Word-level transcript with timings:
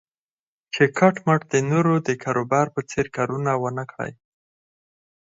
چې 0.73 0.83
کټ 0.97 1.15
مټ 1.25 1.41
د 1.53 1.55
نورو 1.71 1.93
د 2.07 2.09
کاروبار 2.23 2.65
په 2.75 2.81
څېر 2.89 3.05
کارونه 3.15 3.51
و 3.55 3.63
نه 3.77 3.83
کړي. 3.91 4.13